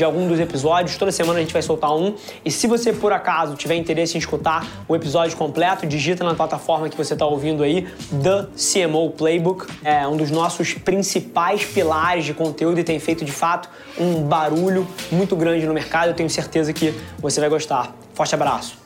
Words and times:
de 0.00 0.04
algum 0.04 0.26
dos 0.26 0.40
episódios. 0.40 0.96
Toda 0.96 1.12
semana 1.12 1.38
a 1.38 1.42
gente 1.42 1.52
vai 1.52 1.60
soltar 1.60 1.94
um. 1.94 2.14
E 2.42 2.50
se 2.50 2.66
você, 2.66 2.90
por 2.90 3.12
acaso, 3.12 3.54
tiver 3.54 3.74
interesse 3.74 4.16
em 4.16 4.18
escutar 4.18 4.66
o 4.88 4.96
episódio 4.96 5.36
completo, 5.36 5.86
digita 5.86 6.24
na 6.24 6.34
plataforma 6.34 6.88
que 6.88 6.96
você 6.96 7.12
está 7.12 7.26
ouvindo 7.26 7.62
aí, 7.62 7.86
The 8.22 8.46
CMO 8.56 9.10
Playbook. 9.10 9.66
É 9.84 10.08
um 10.08 10.16
dos 10.16 10.30
nossos 10.30 10.72
principais 10.72 11.66
pilares 11.66 12.24
de 12.24 12.32
conteúdo 12.32 12.80
e 12.80 12.84
tem 12.84 12.98
feito, 12.98 13.26
de 13.26 13.32
fato, 13.32 13.68
um 13.98 14.22
barulho 14.22 14.86
muito 15.12 15.36
grande 15.36 15.66
no 15.66 15.74
mercado. 15.74 16.08
Eu 16.08 16.14
tenho 16.14 16.30
certeza 16.30 16.72
que 16.72 16.94
você 17.18 17.38
vai 17.38 17.50
gostar. 17.50 17.94
Forte 18.14 18.34
abraço! 18.34 18.78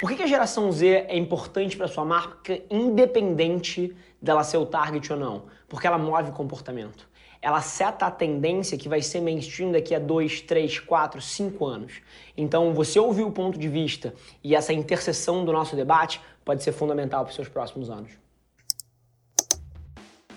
Por 0.00 0.10
que 0.10 0.24
a 0.24 0.26
geração 0.26 0.72
Z 0.72 1.06
é 1.08 1.16
importante 1.16 1.76
para 1.76 1.86
sua 1.86 2.04
marca, 2.04 2.58
independente 2.68 3.94
dela 4.20 4.42
ser 4.42 4.56
o 4.56 4.66
target 4.66 5.12
ou 5.12 5.18
não? 5.18 5.42
Porque 5.68 5.86
ela 5.86 5.98
move 5.98 6.32
comportamento 6.32 7.07
ela 7.40 7.60
seta 7.60 8.06
a 8.06 8.10
tendência 8.10 8.76
que 8.76 8.88
vai 8.88 9.00
ser 9.00 9.20
mainstream 9.20 9.72
daqui 9.72 9.94
a 9.94 9.98
2, 9.98 10.42
3, 10.42 10.80
4, 10.80 11.20
5 11.20 11.66
anos. 11.66 11.92
Então, 12.36 12.74
você 12.74 12.98
ouvir 12.98 13.22
o 13.22 13.30
ponto 13.30 13.58
de 13.58 13.68
vista 13.68 14.14
e 14.42 14.54
essa 14.54 14.72
interseção 14.72 15.44
do 15.44 15.52
nosso 15.52 15.76
debate 15.76 16.20
pode 16.44 16.62
ser 16.62 16.72
fundamental 16.72 17.24
para 17.24 17.30
os 17.30 17.36
seus 17.36 17.48
próximos 17.48 17.90
anos. 17.90 18.10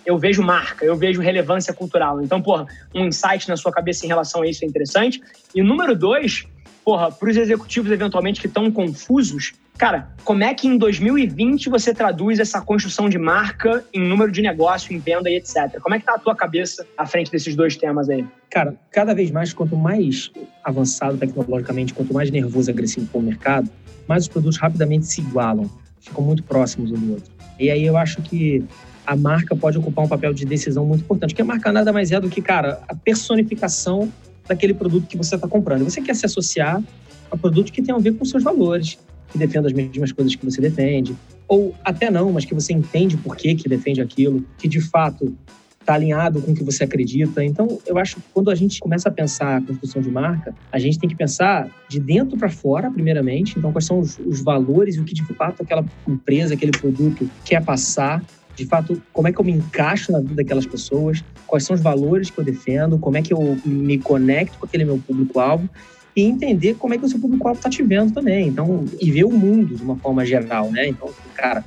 Eu 0.05 0.17
vejo 0.17 0.41
marca, 0.41 0.83
eu 0.83 0.95
vejo 0.95 1.21
relevância 1.21 1.73
cultural. 1.73 2.21
Então, 2.21 2.41
porra, 2.41 2.65
um 2.93 3.05
insight 3.05 3.47
na 3.47 3.55
sua 3.55 3.71
cabeça 3.71 4.05
em 4.05 4.07
relação 4.07 4.41
a 4.41 4.47
isso 4.47 4.63
é 4.65 4.67
interessante. 4.67 5.21
E 5.53 5.61
número 5.61 5.95
dois, 5.95 6.45
porra, 6.83 7.11
para 7.11 7.29
os 7.29 7.37
executivos 7.37 7.91
eventualmente 7.91 8.41
que 8.41 8.47
estão 8.47 8.71
confusos, 8.71 9.53
Cara, 9.81 10.09
como 10.23 10.43
é 10.43 10.53
que 10.53 10.67
em 10.67 10.77
2020 10.77 11.67
você 11.67 11.91
traduz 11.91 12.37
essa 12.37 12.61
construção 12.61 13.09
de 13.09 13.17
marca 13.17 13.83
em 13.91 13.99
número 13.99 14.31
de 14.31 14.39
negócio, 14.39 14.93
em 14.93 14.99
venda 14.99 15.27
e 15.27 15.37
etc? 15.37 15.81
Como 15.81 15.95
é 15.95 15.99
que 15.99 16.05
tá 16.05 16.13
a 16.13 16.19
tua 16.19 16.35
cabeça 16.35 16.85
à 16.95 17.03
frente 17.07 17.31
desses 17.31 17.55
dois 17.55 17.75
temas 17.75 18.07
aí? 18.07 18.23
Cara, 18.51 18.75
cada 18.91 19.15
vez 19.15 19.31
mais, 19.31 19.53
quanto 19.53 19.75
mais 19.75 20.31
avançado 20.63 21.17
tecnologicamente, 21.17 21.95
quanto 21.95 22.13
mais 22.13 22.29
nervoso 22.29 22.69
e 22.69 22.71
agressivo 22.73 23.07
for 23.07 23.17
o 23.17 23.21
mercado, 23.23 23.71
mais 24.07 24.25
os 24.25 24.29
produtos 24.29 24.59
rapidamente 24.59 25.07
se 25.07 25.19
igualam, 25.21 25.67
ficam 25.99 26.23
muito 26.23 26.43
próximos 26.43 26.91
um 26.91 26.99
do 26.99 27.13
outro. 27.13 27.33
E 27.59 27.71
aí 27.71 27.83
eu 27.83 27.97
acho 27.97 28.21
que 28.21 28.63
a 29.03 29.15
marca 29.15 29.55
pode 29.55 29.79
ocupar 29.79 30.05
um 30.05 30.07
papel 30.07 30.31
de 30.31 30.45
decisão 30.45 30.85
muito 30.85 31.01
importante, 31.01 31.31
porque 31.31 31.41
a 31.41 31.45
marca 31.45 31.71
nada 31.71 31.91
mais 31.91 32.11
é 32.11 32.19
do 32.19 32.29
que, 32.29 32.39
cara, 32.39 32.83
a 32.87 32.93
personificação 32.93 34.13
daquele 34.47 34.75
produto 34.75 35.07
que 35.07 35.17
você 35.17 35.33
está 35.33 35.47
comprando. 35.47 35.83
Você 35.85 36.01
quer 36.01 36.15
se 36.15 36.27
associar 36.27 36.83
a 37.31 37.35
produtos 37.35 37.71
que 37.71 37.81
tenham 37.81 37.97
a 37.97 38.01
ver 38.01 38.11
com 38.11 38.23
seus 38.23 38.43
valores, 38.43 38.99
que 39.31 39.37
defenda 39.37 39.67
as 39.67 39.73
mesmas 39.73 40.11
coisas 40.11 40.35
que 40.35 40.45
você 40.45 40.61
defende, 40.61 41.15
ou 41.47 41.73
até 41.83 42.09
não, 42.09 42.31
mas 42.31 42.45
que 42.45 42.53
você 42.53 42.73
entende 42.73 43.17
por 43.17 43.35
que, 43.35 43.55
que 43.55 43.67
defende 43.67 44.01
aquilo, 44.01 44.43
que 44.57 44.67
de 44.67 44.81
fato 44.81 45.35
está 45.81 45.95
alinhado 45.95 46.41
com 46.41 46.51
o 46.51 46.55
que 46.55 46.63
você 46.63 46.83
acredita. 46.83 47.43
Então, 47.43 47.79
eu 47.85 47.97
acho 47.97 48.15
que 48.15 48.21
quando 48.33 48.49
a 48.49 48.55
gente 48.55 48.79
começa 48.79 49.09
a 49.09 49.11
pensar 49.11 49.57
a 49.57 49.61
construção 49.61 50.01
de 50.01 50.09
marca, 50.09 50.55
a 50.71 50.79
gente 50.79 50.97
tem 50.99 51.09
que 51.09 51.15
pensar 51.15 51.69
de 51.89 51.99
dentro 51.99 52.37
para 52.37 52.49
fora, 52.49 52.89
primeiramente. 52.89 53.57
Então, 53.57 53.71
quais 53.71 53.85
são 53.85 53.99
os, 53.99 54.17
os 54.19 54.41
valores 54.41 54.95
e 54.95 54.99
o 54.99 55.03
que 55.03 55.13
de 55.13 55.23
fato 55.33 55.63
aquela 55.63 55.83
empresa, 56.07 56.53
aquele 56.53 56.71
produto 56.71 57.29
quer 57.43 57.63
passar. 57.63 58.23
De 58.55 58.65
fato, 58.65 59.01
como 59.11 59.27
é 59.27 59.33
que 59.33 59.39
eu 59.39 59.45
me 59.45 59.51
encaixo 59.53 60.11
na 60.11 60.19
vida 60.19 60.35
daquelas 60.35 60.65
pessoas? 60.65 61.23
Quais 61.47 61.63
são 61.63 61.75
os 61.75 61.81
valores 61.81 62.29
que 62.29 62.37
eu 62.37 62.43
defendo? 62.43 62.99
Como 62.99 63.17
é 63.17 63.21
que 63.21 63.33
eu 63.33 63.57
me 63.65 63.97
conecto 63.97 64.57
com 64.59 64.65
aquele 64.65 64.85
meu 64.85 64.99
público-alvo? 64.99 65.69
E 66.15 66.23
entender 66.23 66.75
como 66.75 66.93
é 66.93 66.97
que 66.97 67.05
o 67.05 67.09
seu 67.09 67.19
público-alvo 67.19 67.59
está 67.59 67.69
te 67.69 67.81
vendo 67.83 68.13
também. 68.13 68.47
Então, 68.47 68.85
e 68.99 69.11
ver 69.11 69.23
o 69.23 69.31
mundo 69.31 69.75
de 69.75 69.83
uma 69.83 69.95
forma 69.95 70.25
geral, 70.25 70.71
né? 70.71 70.87
Então, 70.87 71.09
cara, 71.35 71.63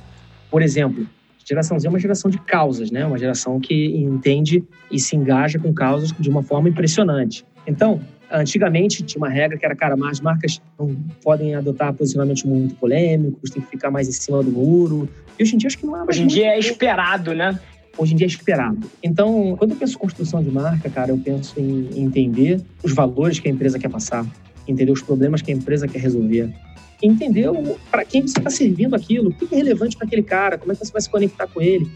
por 0.49 0.61
exemplo, 0.61 1.07
geração 1.43 1.79
Z 1.79 1.87
é 1.87 1.89
uma 1.89 1.99
geração 1.99 2.29
de 2.29 2.39
causas, 2.39 2.91
né? 2.91 3.05
Uma 3.05 3.17
geração 3.17 3.59
que 3.59 3.95
entende 3.95 4.63
e 4.91 4.99
se 4.99 5.15
engaja 5.15 5.59
com 5.59 5.73
causas 5.73 6.11
de 6.19 6.29
uma 6.29 6.43
forma 6.43 6.69
impressionante. 6.69 7.45
Então, 7.67 8.01
antigamente 8.31 9.03
tinha 9.03 9.19
uma 9.19 9.29
regra 9.29 9.57
que 9.57 9.65
era, 9.65 9.75
cara, 9.75 9.95
as 10.09 10.19
marcas 10.19 10.61
não 10.79 10.95
podem 11.23 11.55
adotar 11.55 11.93
posicionamentos 11.93 12.43
muito 12.43 12.75
polêmicos, 12.75 13.49
tem 13.49 13.61
que 13.61 13.69
ficar 13.69 13.91
mais 13.91 14.07
em 14.07 14.11
cima 14.11 14.43
do 14.43 14.51
muro. 14.51 15.07
E 15.37 15.43
hoje 15.43 15.55
em 15.55 15.57
dia 15.57 15.67
acho 15.67 15.77
que 15.77 15.85
não 15.85 15.95
é 15.95 15.99
mais 15.99 16.09
Hoje 16.09 16.23
em 16.23 16.27
dia 16.27 16.47
é 16.47 16.59
esperado, 16.59 17.33
né? 17.33 17.59
Hoje 17.97 18.13
em 18.13 18.17
dia 18.17 18.25
é 18.25 18.29
esperado. 18.29 18.89
Então, 19.01 19.55
quando 19.57 19.71
eu 19.71 19.77
penso 19.77 19.95
em 19.95 19.99
construção 19.99 20.43
de 20.43 20.51
marca, 20.51 20.89
cara, 20.89 21.11
eu 21.11 21.17
penso 21.17 21.59
em 21.59 21.89
entender 21.95 22.61
os 22.83 22.93
valores 22.93 23.39
que 23.39 23.47
a 23.47 23.51
empresa 23.51 23.79
quer 23.79 23.89
passar, 23.89 24.25
entender 24.67 24.91
os 24.91 25.01
problemas 25.01 25.41
que 25.41 25.51
a 25.51 25.55
empresa 25.55 25.87
quer 25.87 25.99
resolver, 25.99 26.53
entender 27.01 27.49
para 27.91 28.05
quem 28.05 28.21
você 28.21 28.37
está 28.37 28.49
servindo 28.49 28.95
aquilo, 28.95 29.29
o 29.29 29.33
que 29.33 29.53
é 29.53 29.57
relevante 29.57 29.97
para 29.97 30.07
aquele 30.07 30.23
cara, 30.23 30.57
como 30.57 30.71
é 30.71 30.75
que 30.75 30.85
você 30.85 30.91
vai 30.91 31.01
se 31.01 31.09
conectar 31.09 31.47
com 31.47 31.61
ele, 31.61 31.89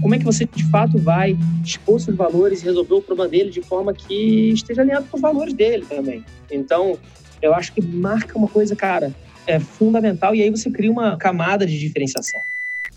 como 0.00 0.14
é 0.14 0.18
que 0.18 0.24
você 0.24 0.46
de 0.46 0.64
fato 0.70 0.98
vai 0.98 1.36
expor 1.64 2.00
seus 2.00 2.16
valores 2.16 2.62
e 2.62 2.64
resolver 2.64 2.94
o 2.94 3.02
problema 3.02 3.28
dele 3.28 3.50
de 3.50 3.62
forma 3.62 3.92
que 3.92 4.50
esteja 4.50 4.82
alinhado 4.82 5.06
com 5.10 5.16
os 5.16 5.20
valores 5.20 5.54
dele 5.54 5.84
também. 5.86 6.24
Então, 6.50 6.96
eu 7.42 7.54
acho 7.54 7.72
que 7.72 7.82
marca 7.82 8.38
uma 8.38 8.48
coisa, 8.48 8.74
cara, 8.74 9.12
é 9.46 9.58
fundamental 9.60 10.34
e 10.34 10.42
aí 10.42 10.50
você 10.50 10.70
cria 10.70 10.90
uma 10.90 11.16
camada 11.16 11.66
de 11.66 11.78
diferenciação. 11.78 12.40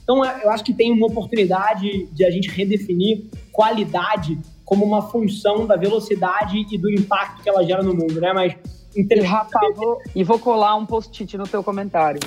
Então, 0.07 0.23
é, 0.23 0.45
eu 0.45 0.49
acho 0.51 0.63
que 0.63 0.73
tem 0.73 0.93
uma 0.93 1.07
oportunidade 1.07 2.05
de 2.13 2.23
a 2.23 2.31
gente 2.31 2.49
redefinir 2.49 3.25
qualidade 3.51 4.39
como 4.63 4.85
uma 4.85 5.01
função 5.01 5.67
da 5.67 5.75
velocidade 5.75 6.65
e 6.71 6.77
do 6.77 6.89
impacto 6.89 7.43
que 7.43 7.49
ela 7.49 7.61
gera 7.61 7.83
no 7.83 7.93
mundo, 7.93 8.21
né? 8.21 8.31
Mas 8.31 8.55
e, 8.95 9.19
Rafa, 9.19 9.59
vou, 9.75 9.99
e 10.15 10.23
vou 10.23 10.39
colar 10.39 10.77
um 10.77 10.85
post-it 10.85 11.37
no 11.37 11.45
teu 11.45 11.61
comentário. 11.61 12.21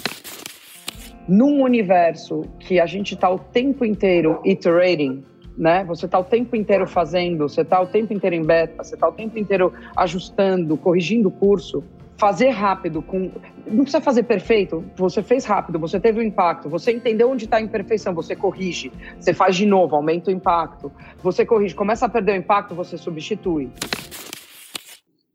Num 1.26 1.62
universo 1.62 2.42
que 2.58 2.78
a 2.78 2.84
gente 2.84 3.14
está 3.14 3.30
o 3.30 3.38
tempo 3.38 3.82
inteiro 3.82 4.42
iterating, 4.44 5.24
né? 5.56 5.82
Você 5.84 6.04
está 6.04 6.18
o 6.18 6.24
tempo 6.24 6.54
inteiro 6.54 6.86
fazendo, 6.86 7.48
você 7.48 7.62
está 7.62 7.80
o 7.80 7.86
tempo 7.86 8.12
inteiro 8.12 8.36
em 8.36 8.44
beta, 8.44 8.84
você 8.84 8.94
está 8.94 9.08
o 9.08 9.12
tempo 9.12 9.38
inteiro 9.38 9.72
ajustando, 9.96 10.76
corrigindo 10.76 11.28
o 11.28 11.32
curso 11.32 11.82
fazer 12.20 12.50
rápido, 12.50 13.00
com 13.00 13.30
não 13.70 13.84
precisa 13.84 14.00
fazer 14.00 14.24
perfeito, 14.24 14.84
você 14.96 15.22
fez 15.22 15.44
rápido, 15.44 15.78
você 15.78 15.98
teve 16.00 16.18
o 16.18 16.22
um 16.22 16.26
impacto, 16.26 16.68
você 16.68 16.92
entendeu 16.92 17.30
onde 17.30 17.44
está 17.44 17.56
a 17.58 17.60
imperfeição, 17.60 18.12
você 18.14 18.34
corrige, 18.34 18.92
você 19.18 19.32
faz 19.32 19.56
de 19.56 19.64
novo, 19.64 19.96
aumenta 19.96 20.30
o 20.30 20.32
impacto, 20.32 20.92
você 21.22 21.46
corrige, 21.46 21.74
começa 21.74 22.06
a 22.06 22.08
perder 22.08 22.32
o 22.32 22.36
impacto, 22.36 22.74
você 22.74 22.98
substitui. 22.98 23.70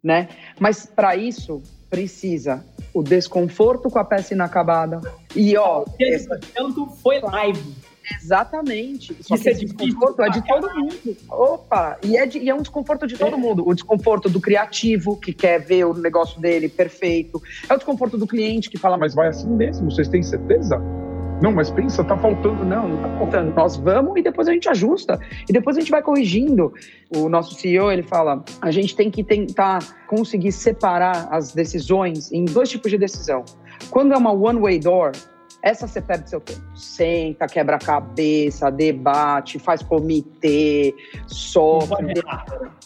Né? 0.04 0.30
Mas 0.60 0.86
para 0.86 1.16
isso 1.16 1.64
precisa 1.90 2.64
o 2.94 3.02
desconforto 3.02 3.90
com 3.90 4.00
a 4.00 4.06
peça 4.06 4.34
inacabada. 4.34 5.02
E 5.36 5.58
ó, 5.58 5.84
esse 6.00 6.28
tanto 6.54 6.88
foi 6.88 7.20
live. 7.20 7.74
Exatamente. 8.14 9.16
Só 9.22 9.36
Isso 9.36 9.50
é 9.50 9.54
desconforto 9.54 10.22
é 10.22 10.30
de 10.30 10.46
todo 10.46 10.74
mundo. 10.76 11.18
Opa! 11.30 11.98
E 12.04 12.18
é, 12.18 12.26
de, 12.26 12.40
e 12.40 12.50
é 12.50 12.56
um 12.56 12.62
desconforto 12.62 13.08
de 13.08 13.18
todo 13.18 13.36
é. 13.36 13.38
mundo. 13.38 13.68
O 13.68 13.74
desconforto 13.74 14.30
do 14.30 14.40
criativo, 14.40 15.18
que 15.18 15.34
quer 15.34 15.60
ver 15.60 15.86
o 15.86 15.94
negócio 15.94 16.40
dele 16.40 16.70
perfeito. 16.70 17.42
É 17.70 17.74
o 17.74 17.78
desconforto 17.78 18.18
do 18.18 18.28
cliente 18.28 18.70
que 18.70 18.78
fala, 18.78 18.98
mas 18.98 19.14
vai 19.14 19.28
assim 19.28 19.50
mesmo, 19.50 19.90
vocês 19.90 20.08
têm 20.08 20.22
certeza? 20.22 20.82
Não, 21.42 21.52
mas 21.52 21.70
pensa, 21.70 22.04
tá 22.04 22.16
faltando. 22.18 22.64
Não, 22.64 22.88
não 22.88 23.02
tá 23.02 23.18
faltando. 23.18 23.54
Nós 23.54 23.76
vamos 23.76 24.18
e 24.18 24.22
depois 24.22 24.48
a 24.48 24.54
gente 24.54 24.70
ajusta. 24.70 25.20
E 25.50 25.52
depois 25.52 25.76
a 25.76 25.82
gente 25.82 25.92
vai 25.92 26.02
corrigindo. 26.02 26.74
O 27.16 27.28
nosso 27.28 27.56
CEO, 27.56 27.92
ele 27.92 28.04
fala, 28.04 28.44
a 28.62 28.72
gente 28.72 28.96
tem 28.96 29.12
que 29.12 29.24
tentar 29.24 29.80
conseguir 30.08 30.52
separar 30.52 31.28
as 31.32 31.54
decisões 31.54 32.32
em 32.32 32.46
dois 32.46 32.70
tipos 32.70 32.90
de 32.90 32.98
decisão. 32.98 33.44
Quando 33.90 34.14
é 34.14 34.18
uma 34.18 34.32
one-way 34.32 34.80
door, 34.80 35.12
essa 35.66 35.88
você 35.88 36.00
perde 36.00 36.30
seu 36.30 36.40
tempo. 36.40 36.62
Senta, 36.76 37.48
quebra 37.48 37.80
cabeça, 37.80 38.70
debate, 38.70 39.58
faz 39.58 39.82
comitê, 39.82 40.94
sofre. 41.26 42.22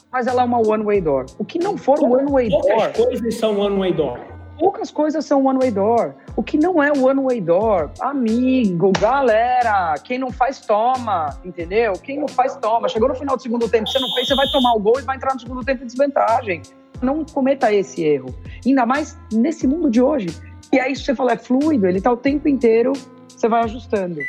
Mas 0.09 0.27
ela 0.27 0.43
é 0.43 0.45
uma 0.45 0.59
one-way 0.59 1.01
door. 1.01 1.25
O 1.37 1.43
que 1.43 1.59
não 1.59 1.77
for 1.77 2.01
one-way 2.01 2.47
door. 2.47 2.61
Poucas 2.61 2.95
coisas 2.95 3.35
são 3.35 3.59
one-way 3.59 3.93
door. 3.93 4.19
Poucas 4.57 4.91
coisas 4.91 5.25
são 5.25 5.45
one-way 5.45 5.71
door. 5.71 6.15
O 6.37 6.41
que 6.41 6.57
não 6.57 6.81
é 6.81 6.89
one-way 6.89 7.41
door, 7.41 7.91
amigo, 7.99 8.93
galera, 8.97 9.95
quem 10.01 10.17
não 10.17 10.31
faz, 10.31 10.61
toma, 10.61 11.37
entendeu? 11.43 11.93
Quem 11.93 12.17
não 12.17 12.29
faz, 12.29 12.55
toma. 12.55 12.87
Chegou 12.87 13.09
no 13.09 13.15
final 13.15 13.35
do 13.35 13.41
segundo 13.41 13.67
tempo, 13.67 13.89
você 13.89 13.99
não 13.99 14.13
fez, 14.13 14.27
você 14.29 14.35
vai 14.35 14.47
tomar 14.53 14.73
o 14.75 14.79
gol 14.79 14.99
e 14.99 15.01
vai 15.01 15.17
entrar 15.17 15.33
no 15.33 15.39
segundo 15.41 15.65
tempo 15.65 15.83
em 15.83 15.85
desvantagem. 15.85 16.61
Não 17.01 17.25
cometa 17.25 17.73
esse 17.73 18.03
erro. 18.03 18.33
Ainda 18.65 18.85
mais 18.85 19.17
nesse 19.31 19.67
mundo 19.67 19.89
de 19.89 20.01
hoje 20.01 20.27
e 20.71 20.79
aí, 20.79 20.95
você 20.95 21.15
falou, 21.15 21.31
é 21.31 21.37
fluido, 21.37 21.87
ele 21.87 22.01
tá 22.01 22.11
o 22.11 22.17
tempo 22.17 22.47
inteiro, 22.47 22.93
você 23.27 23.47
vai 23.47 23.63
ajustando. 23.63 24.21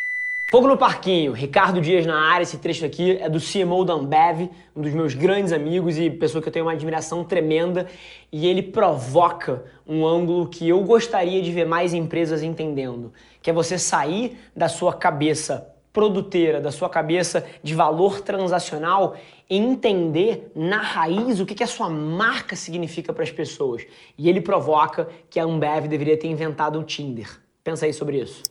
Fogo 0.51 0.67
no 0.67 0.77
Parquinho, 0.77 1.31
Ricardo 1.31 1.81
Dias 1.81 2.05
na 2.05 2.33
área. 2.33 2.43
Esse 2.43 2.59
trecho 2.59 2.85
aqui 2.85 3.17
é 3.21 3.29
do 3.29 3.39
CMO 3.39 3.85
da 3.85 3.93
Ambev, 3.93 4.51
um 4.75 4.83
dos 4.83 4.93
meus 4.93 5.15
grandes 5.15 5.53
amigos 5.53 5.97
e 5.97 6.11
pessoa 6.11 6.43
que 6.43 6.49
eu 6.49 6.53
tenho 6.53 6.65
uma 6.65 6.73
admiração 6.73 7.23
tremenda. 7.23 7.87
E 8.33 8.49
ele 8.49 8.61
provoca 8.61 9.63
um 9.87 10.05
ângulo 10.05 10.49
que 10.49 10.69
eu 10.69 10.83
gostaria 10.83 11.41
de 11.41 11.53
ver 11.53 11.67
mais 11.67 11.95
empresas 11.95 12.43
entendendo, 12.43 13.13
que 13.41 13.49
é 13.49 13.53
você 13.53 13.79
sair 13.79 14.39
da 14.57 14.69
sua 14.69 14.93
cabeça 14.93 15.69
produteira, 15.93 16.61
da 16.61 16.71
sua 16.71 16.89
cabeça 16.89 17.45
de 17.63 17.75
valor 17.75 18.21
transacional 18.21 19.17
e 19.49 19.57
entender 19.57 20.51
na 20.55 20.81
raiz 20.81 21.41
o 21.41 21.47
que, 21.47 21.55
que 21.55 21.65
a 21.65 21.67
sua 21.67 21.91
marca 21.91 22.55
significa 22.55 23.13
para 23.13 23.25
as 23.25 23.31
pessoas. 23.31 23.85
E 24.17 24.29
ele 24.29 24.41
provoca 24.41 25.09
que 25.29 25.41
a 25.41 25.45
Ambev 25.45 25.89
deveria 25.89 26.17
ter 26.17 26.29
inventado 26.29 26.79
o 26.79 26.85
Tinder. 26.85 27.41
Pensa 27.65 27.87
aí 27.87 27.93
sobre 27.93 28.21
isso. 28.21 28.43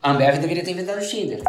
A 0.00 0.12
Ambev 0.12 0.38
deveria 0.38 0.64
ter 0.64 0.70
inventado 0.70 1.02
o 1.02 1.08
Tinder. 1.08 1.42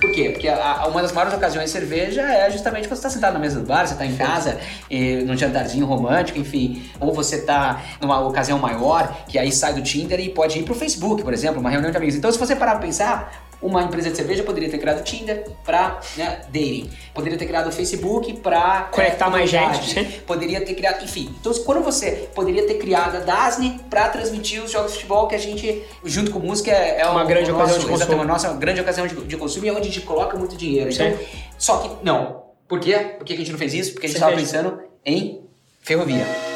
Por 0.00 0.12
quê? 0.12 0.30
Porque 0.30 0.46
a, 0.46 0.82
a, 0.82 0.88
uma 0.88 1.00
das 1.00 1.12
maiores 1.12 1.34
ocasiões 1.34 1.66
de 1.66 1.70
cerveja 1.70 2.20
é 2.20 2.50
justamente 2.50 2.86
quando 2.86 2.98
você 2.98 3.06
está 3.06 3.10
sentado 3.10 3.32
na 3.32 3.38
mesa 3.38 3.60
do 3.60 3.66
bar, 3.66 3.86
você 3.86 3.94
está 3.94 4.04
em 4.04 4.14
casa, 4.14 4.58
e, 4.90 5.22
num 5.22 5.36
jantarzinho 5.36 5.86
romântico, 5.86 6.38
enfim. 6.38 6.90
Ou 7.00 7.14
você 7.14 7.36
está 7.36 7.82
numa 8.00 8.20
ocasião 8.20 8.58
maior, 8.58 9.24
que 9.26 9.38
aí 9.38 9.50
sai 9.50 9.72
do 9.72 9.82
Tinder 9.82 10.20
e 10.20 10.28
pode 10.28 10.58
ir 10.58 10.64
para 10.64 10.72
o 10.72 10.76
Facebook, 10.76 11.22
por 11.22 11.32
exemplo, 11.32 11.60
uma 11.60 11.70
reunião 11.70 11.90
de 11.90 11.96
amigos. 11.96 12.14
Então, 12.14 12.30
se 12.30 12.38
você 12.38 12.54
parar 12.54 12.72
para 12.72 12.82
pensar, 12.82 13.45
uma 13.60 13.82
empresa 13.82 14.10
de 14.10 14.16
cerveja 14.16 14.42
poderia 14.42 14.68
ter 14.68 14.78
criado 14.78 15.00
o 15.00 15.02
Tinder 15.02 15.50
para 15.64 16.00
né, 16.16 16.42
dating. 16.48 16.90
Poderia 17.14 17.38
ter 17.38 17.46
criado 17.46 17.72
Facebook 17.72 18.32
para 18.34 18.88
conectar 18.92 19.30
mais 19.30 19.48
gente. 19.50 20.04
Poderia 20.26 20.60
ter 20.60 20.74
criado, 20.74 21.02
enfim. 21.02 21.34
Então, 21.40 21.52
quando 21.64 21.82
você 21.82 22.28
poderia 22.34 22.66
ter 22.66 22.74
criado 22.74 23.16
a 23.16 23.20
Dasne 23.20 23.80
para 23.88 24.08
transmitir 24.08 24.62
os 24.62 24.70
jogos 24.70 24.92
de 24.92 24.98
futebol 24.98 25.26
que 25.26 25.34
a 25.34 25.38
gente, 25.38 25.82
junto 26.04 26.30
com 26.30 26.38
música, 26.38 26.70
é, 26.70 27.00
é 27.00 27.06
uma 27.06 27.24
um, 27.24 27.26
grande 27.26 27.50
ocasião 27.50 27.78
de 27.78 27.86
consumo. 27.86 28.14
Uma 28.14 28.24
nossa 28.24 28.52
grande 28.54 28.80
ocasião 28.80 29.06
de, 29.06 29.14
de 29.14 29.36
consumo 29.36 29.66
e 29.66 29.68
é 29.68 29.72
onde 29.72 29.88
a 29.88 29.90
gente 29.90 30.00
coloca 30.02 30.36
muito 30.36 30.56
dinheiro. 30.56 30.90
Então, 30.90 31.18
só 31.58 31.78
que 31.78 32.04
não. 32.04 32.44
Por 32.68 32.80
quê? 32.80 32.94
Por 33.16 33.24
que 33.24 33.32
a 33.32 33.36
gente 33.36 33.50
não 33.50 33.58
fez 33.58 33.72
isso? 33.74 33.92
Porque 33.92 34.06
a 34.06 34.08
gente 34.08 34.16
estava 34.16 34.36
pensando 34.36 34.80
em 35.04 35.40
ferrovia 35.80 36.55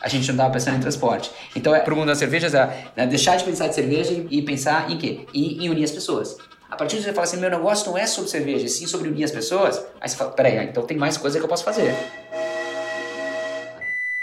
a 0.00 0.08
gente 0.08 0.26
não 0.28 0.34
estava 0.34 0.52
pensando 0.52 0.76
em 0.76 0.80
transporte. 0.80 1.30
Então, 1.54 1.74
é, 1.74 1.80
para 1.80 1.92
o 1.92 1.96
mundo 1.96 2.06
das 2.06 2.18
cervejas, 2.18 2.54
é, 2.54 2.86
é, 2.96 3.06
deixar 3.06 3.36
de 3.36 3.44
pensar 3.44 3.68
de 3.68 3.74
cerveja 3.74 4.12
e, 4.12 4.38
e 4.38 4.42
pensar 4.42 4.90
em 4.90 4.96
quê? 4.96 5.26
Em, 5.34 5.64
em, 5.64 5.68
unir 5.70 5.84
as 5.84 5.90
pessoas. 5.90 6.38
A 6.70 6.76
partir 6.76 6.96
de 6.96 7.02
você 7.02 7.12
falar 7.12 7.24
assim, 7.24 7.38
meu 7.38 7.50
negócio 7.50 7.90
não 7.90 7.98
é 7.98 8.06
sobre 8.06 8.30
cerveja, 8.30 8.68
sim 8.68 8.86
sobre 8.86 9.08
unir 9.08 9.24
as 9.24 9.30
pessoas, 9.30 9.84
aí 10.00 10.08
você 10.08 10.16
fala, 10.16 10.30
peraí, 10.32 10.64
então 10.66 10.84
tem 10.84 10.96
mais 10.96 11.16
coisa 11.16 11.38
que 11.38 11.44
eu 11.44 11.48
posso 11.48 11.64
fazer. 11.64 11.94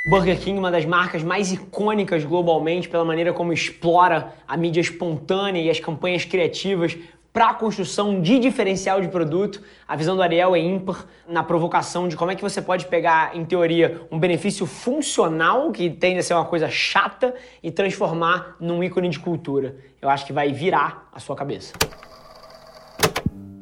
Burger 0.07 0.39
King, 0.39 0.59
uma 0.59 0.69
das 0.69 0.85
marcas 0.85 1.23
mais 1.23 1.51
icônicas 1.51 2.23
globalmente 2.23 2.87
pela 2.87 3.03
maneira 3.03 3.33
como 3.33 3.51
explora 3.51 4.35
a 4.47 4.55
mídia 4.55 4.79
espontânea 4.79 5.59
e 5.59 5.67
as 5.67 5.79
campanhas 5.79 6.23
criativas 6.23 6.95
para 7.35 7.49
a 7.49 7.53
construção 7.53 8.21
de 8.21 8.39
diferencial 8.39 9.01
de 9.01 9.09
produto. 9.09 9.61
A 9.85 9.97
visão 9.97 10.15
do 10.15 10.21
Ariel 10.21 10.55
é 10.55 10.59
ímpar 10.59 11.05
na 11.27 11.43
provocação 11.43 12.07
de 12.07 12.15
como 12.15 12.31
é 12.31 12.35
que 12.35 12.41
você 12.41 12.61
pode 12.61 12.85
pegar, 12.85 13.35
em 13.35 13.43
teoria, 13.43 14.07
um 14.09 14.17
benefício 14.17 14.65
funcional, 14.65 15.69
que 15.69 15.89
tende 15.89 16.19
a 16.19 16.23
ser 16.23 16.33
uma 16.33 16.45
coisa 16.45 16.69
chata, 16.69 17.35
e 17.61 17.69
transformar 17.69 18.55
num 18.57 18.81
ícone 18.81 19.09
de 19.09 19.19
cultura. 19.19 19.75
Eu 20.01 20.09
acho 20.09 20.25
que 20.25 20.31
vai 20.31 20.53
virar 20.53 21.09
a 21.11 21.19
sua 21.19 21.35
cabeça. 21.35 21.73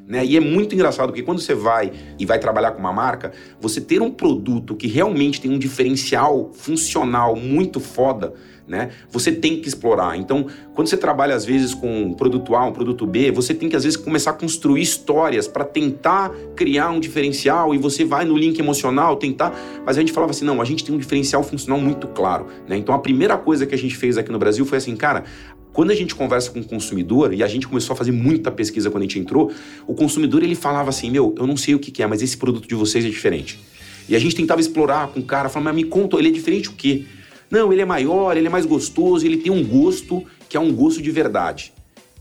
Né? 0.07 0.25
E 0.25 0.35
é 0.35 0.39
muito 0.39 0.75
engraçado 0.75 1.07
porque 1.07 1.23
quando 1.23 1.39
você 1.39 1.55
vai 1.55 1.91
e 2.19 2.25
vai 2.25 2.37
trabalhar 2.37 2.71
com 2.71 2.79
uma 2.79 2.91
marca, 2.91 3.31
você 3.59 3.79
ter 3.79 4.01
um 4.01 4.11
produto 4.11 4.75
que 4.75 4.87
realmente 4.87 5.39
tem 5.39 5.49
um 5.49 5.57
diferencial 5.57 6.51
funcional 6.53 7.35
muito 7.35 7.79
foda 7.79 8.33
né? 8.67 8.91
Você 9.11 9.31
tem 9.31 9.59
que 9.59 9.67
explorar. 9.67 10.17
Então, 10.17 10.47
quando 10.73 10.87
você 10.87 10.97
trabalha 10.97 11.35
às 11.35 11.45
vezes 11.45 11.73
com 11.73 12.03
um 12.03 12.13
produto 12.13 12.55
A, 12.55 12.65
um 12.65 12.71
produto 12.71 13.05
B, 13.05 13.31
você 13.31 13.53
tem 13.53 13.69
que 13.69 13.75
às 13.75 13.83
vezes 13.83 13.97
começar 13.97 14.31
a 14.31 14.33
construir 14.33 14.81
histórias 14.81 15.47
para 15.47 15.65
tentar 15.65 16.31
criar 16.55 16.89
um 16.89 16.99
diferencial 16.99 17.75
e 17.75 17.77
você 17.77 18.05
vai 18.05 18.25
no 18.25 18.37
link 18.37 18.57
emocional 18.59 19.17
tentar, 19.17 19.53
mas 19.85 19.97
a 19.97 19.99
gente 19.99 20.13
falava 20.13 20.31
assim, 20.31 20.45
não, 20.45 20.61
a 20.61 20.65
gente 20.65 20.83
tem 20.83 20.95
um 20.95 20.97
diferencial 20.97 21.43
funcional 21.43 21.79
muito 21.79 22.07
claro, 22.07 22.47
né? 22.67 22.77
Então, 22.77 22.95
a 22.95 22.99
primeira 22.99 23.37
coisa 23.37 23.65
que 23.65 23.75
a 23.75 23.77
gente 23.77 23.95
fez 23.95 24.17
aqui 24.17 24.31
no 24.31 24.39
Brasil 24.39 24.65
foi 24.65 24.77
assim, 24.77 24.95
cara, 24.95 25.25
quando 25.73 25.89
a 25.89 25.95
gente 25.95 26.13
conversa 26.13 26.51
com 26.51 26.59
o 26.59 26.63
consumidor, 26.63 27.33
e 27.33 27.41
a 27.41 27.47
gente 27.47 27.67
começou 27.67 27.95
a 27.95 27.97
fazer 27.97 28.11
muita 28.11 28.51
pesquisa 28.51 28.91
quando 28.91 29.01
a 29.01 29.05
gente 29.07 29.19
entrou, 29.19 29.51
o 29.87 29.95
consumidor 29.95 30.43
ele 30.43 30.55
falava 30.55 30.89
assim: 30.89 31.09
Meu, 31.09 31.33
eu 31.37 31.47
não 31.47 31.57
sei 31.57 31.73
o 31.73 31.79
que, 31.79 32.01
é, 32.01 32.07
mas 32.07 32.21
esse 32.21 32.37
produto 32.37 32.67
de 32.67 32.75
vocês 32.75 33.03
é 33.03 33.09
diferente. 33.09 33.59
E 34.07 34.15
a 34.15 34.19
gente 34.19 34.35
tentava 34.35 34.61
explorar 34.61 35.07
com 35.07 35.19
o 35.19 35.23
cara, 35.23 35.49
falando, 35.49 35.65
mas 35.65 35.75
me 35.75 35.83
conta, 35.83 36.17
ele 36.17 36.27
é 36.27 36.31
diferente 36.31 36.69
o 36.69 36.73
quê? 36.73 37.05
Não, 37.49 37.73
ele 37.73 37.81
é 37.81 37.85
maior, 37.85 38.37
ele 38.37 38.47
é 38.47 38.49
mais 38.49 38.65
gostoso, 38.65 39.25
ele 39.25 39.37
tem 39.37 39.51
um 39.51 39.63
gosto 39.63 40.23
que 40.47 40.55
é 40.55 40.59
um 40.59 40.71
gosto 40.71 41.01
de 41.01 41.09
verdade. 41.09 41.73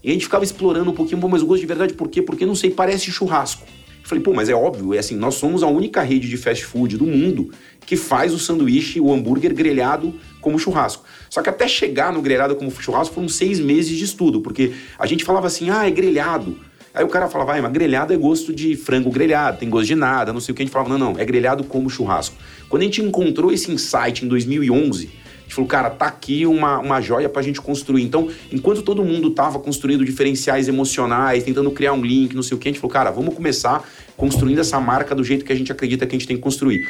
E 0.02 0.10
a 0.10 0.12
gente 0.12 0.24
ficava 0.24 0.44
explorando 0.44 0.90
um 0.90 0.94
pouquinho, 0.94 1.20
mas 1.28 1.42
o 1.42 1.46
gosto 1.46 1.60
de 1.60 1.66
verdade 1.66 1.94
por 1.94 2.08
quê? 2.08 2.22
Porque 2.22 2.46
não 2.46 2.54
sei, 2.54 2.70
parece 2.70 3.10
churrasco. 3.10 3.66
Falei, 4.04 4.22
pô, 4.22 4.32
mas 4.32 4.48
é 4.48 4.54
óbvio, 4.54 4.94
é 4.94 4.98
assim, 4.98 5.16
nós 5.16 5.34
somos 5.34 5.62
a 5.62 5.66
única 5.66 6.02
rede 6.02 6.28
de 6.28 6.36
fast 6.36 6.64
food 6.64 6.96
do 6.96 7.06
mundo 7.06 7.50
que 7.86 7.96
faz 7.96 8.32
o 8.32 8.38
sanduíche, 8.38 9.00
o 9.00 9.12
hambúrguer 9.12 9.54
grelhado 9.54 10.14
como 10.40 10.58
churrasco. 10.58 11.04
Só 11.30 11.40
que 11.42 11.48
até 11.48 11.66
chegar 11.68 12.12
no 12.12 12.20
grelhado 12.20 12.56
como 12.56 12.70
churrasco 12.70 13.14
foram 13.14 13.28
seis 13.28 13.58
meses 13.58 13.96
de 13.96 14.04
estudo, 14.04 14.40
porque 14.40 14.72
a 14.98 15.06
gente 15.06 15.24
falava 15.24 15.46
assim, 15.46 15.70
ah, 15.70 15.86
é 15.86 15.90
grelhado. 15.90 16.58
Aí 16.94 17.04
o 17.04 17.08
cara 17.08 17.28
falava, 17.28 17.56
ah, 17.56 17.62
mas 17.62 17.72
grelhado 17.72 18.12
é 18.12 18.16
gosto 18.16 18.52
de 18.52 18.76
frango 18.76 19.10
grelhado, 19.10 19.58
tem 19.58 19.70
gosto 19.70 19.86
de 19.86 19.94
nada, 19.94 20.32
não 20.32 20.40
sei 20.40 20.52
o 20.52 20.54
que. 20.54 20.62
A 20.62 20.64
gente 20.66 20.72
falava, 20.72 20.90
não, 20.90 21.12
não, 21.12 21.18
é 21.18 21.24
grelhado 21.24 21.64
como 21.64 21.88
churrasco. 21.88 22.36
Quando 22.68 22.82
a 22.82 22.84
gente 22.84 23.00
encontrou 23.00 23.50
esse 23.50 23.70
insight 23.70 24.24
em 24.24 24.28
2011, 24.28 25.10
gente 25.52 25.54
falou, 25.54 25.68
cara, 25.68 25.90
tá 25.90 26.06
aqui 26.06 26.46
uma, 26.46 26.78
uma 26.78 27.00
joia 27.00 27.28
pra 27.28 27.42
gente 27.42 27.60
construir. 27.60 28.02
Então, 28.02 28.28
enquanto 28.50 28.82
todo 28.82 29.04
mundo 29.04 29.30
tava 29.30 29.58
construindo 29.58 30.04
diferenciais 30.04 30.66
emocionais, 30.66 31.44
tentando 31.44 31.70
criar 31.70 31.92
um 31.92 32.02
link, 32.02 32.34
não 32.34 32.42
sei 32.42 32.56
o 32.56 32.58
que, 32.58 32.68
a 32.68 32.72
gente 32.72 32.80
falou, 32.80 32.92
cara, 32.92 33.10
vamos 33.10 33.34
começar 33.34 33.86
construindo 34.16 34.58
essa 34.58 34.80
marca 34.80 35.14
do 35.14 35.22
jeito 35.22 35.44
que 35.44 35.52
a 35.52 35.56
gente 35.56 35.70
acredita 35.70 36.06
que 36.06 36.16
a 36.16 36.18
gente 36.18 36.26
tem 36.26 36.36
que 36.36 36.42
construir. 36.42 36.88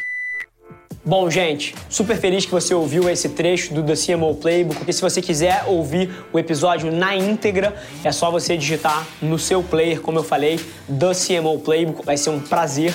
Bom, 1.04 1.28
gente, 1.28 1.74
super 1.88 2.16
feliz 2.16 2.44
que 2.44 2.52
você 2.52 2.72
ouviu 2.72 3.10
esse 3.10 3.30
trecho 3.30 3.74
do 3.74 3.82
The 3.82 3.94
CMO 3.94 4.36
Playbook. 4.36 4.84
E 4.86 4.92
se 4.92 5.02
você 5.02 5.20
quiser 5.20 5.64
ouvir 5.66 6.08
o 6.32 6.38
episódio 6.38 6.92
na 6.92 7.16
íntegra, 7.16 7.74
é 8.04 8.12
só 8.12 8.30
você 8.30 8.56
digitar 8.56 9.04
no 9.20 9.36
seu 9.36 9.64
player, 9.64 10.00
como 10.00 10.20
eu 10.20 10.22
falei, 10.22 10.60
The 10.86 11.12
CMO 11.12 11.58
Playbook. 11.58 12.06
Vai 12.06 12.16
ser 12.16 12.30
um 12.30 12.38
prazer 12.38 12.94